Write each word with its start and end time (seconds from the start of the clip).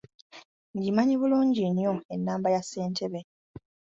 Ngimanyi 0.75 1.13
bulungi 1.21 1.61
nnyo 1.69 1.93
ennamba 2.15 2.47
ya 2.55 2.61
ssentebe. 2.63 3.21